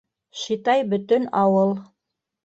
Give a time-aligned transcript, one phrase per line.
[0.43, 1.75] Шитай, бөтөн ауыл...